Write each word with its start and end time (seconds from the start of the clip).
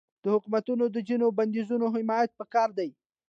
د 0.23 0.25
حکومتونو 0.33 0.83
د 0.89 0.97
ځینو 1.07 1.27
بندیزونو 1.37 1.85
حمایت 1.95 2.31
پکار 2.39 2.69
دی. 2.77 2.89